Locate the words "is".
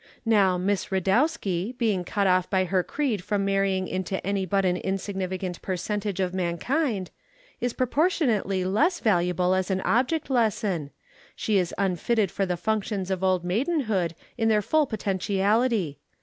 7.59-7.73, 11.59-11.71